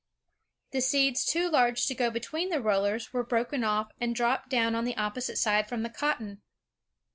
The 0.71 0.81
seeds 0.81 1.23
too 1.23 1.47
large 1.47 1.85
to 1.85 1.93
go 1.93 2.09
between 2.09 2.49
the 2.49 2.55
rbllers 2.57 3.13
were 3.13 3.23
broken 3.23 3.63
off, 3.63 3.91
and 4.01 4.15
dropped 4.15 4.49
down 4.49 4.73
on 4.73 4.83
the 4.83 4.97
opposite 4.97 5.37
side 5.37 5.69
from 5.69 5.83
the 5.83 5.91
cotton. 5.91 6.41